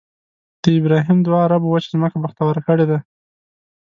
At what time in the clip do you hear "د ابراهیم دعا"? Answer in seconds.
0.61-1.41